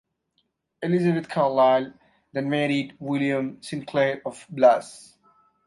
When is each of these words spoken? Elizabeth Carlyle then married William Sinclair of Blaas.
Elizabeth 0.81 1.29
Carlyle 1.29 1.93
then 2.33 2.49
married 2.49 2.95
William 2.97 3.61
Sinclair 3.61 4.19
of 4.25 4.47
Blaas. 4.49 5.13